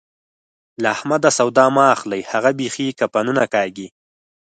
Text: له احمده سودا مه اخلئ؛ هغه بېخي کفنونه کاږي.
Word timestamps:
له 0.81 0.87
احمده 0.95 1.29
سودا 1.37 1.65
مه 1.75 1.83
اخلئ؛ 1.95 2.21
هغه 2.31 2.49
بېخي 2.59 2.87
کفنونه 2.99 3.43
کاږي. 3.53 3.87